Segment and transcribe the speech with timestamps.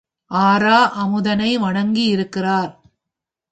[0.31, 2.71] ஆரா அமுதனை வணங்கியிருக்கிறார்.